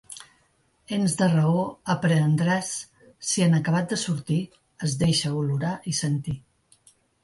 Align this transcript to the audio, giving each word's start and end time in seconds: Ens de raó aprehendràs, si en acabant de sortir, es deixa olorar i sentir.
Ens 0.97 1.17
de 1.19 1.27
raó 1.33 1.59
aprehendràs, 1.95 2.71
si 3.33 3.47
en 3.51 3.57
acabant 3.61 3.95
de 3.95 4.03
sortir, 4.07 4.43
es 4.91 5.01
deixa 5.07 5.39
olorar 5.45 5.79
i 5.95 5.99
sentir. 6.05 6.41